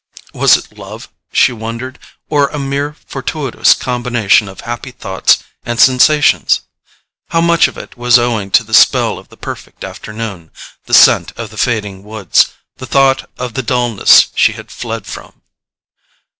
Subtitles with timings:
[0.33, 6.61] Was it love, she wondered, or a mere fortuitous combination of happy thoughts and sensations?
[7.29, 10.49] How much of it was owing to the spell of the perfect afternoon,
[10.85, 15.43] the scent of the fading woods, the thought of the dulness she had fled from?